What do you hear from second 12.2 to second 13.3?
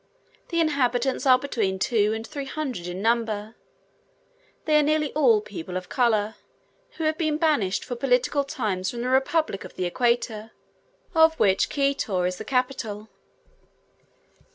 is the capital.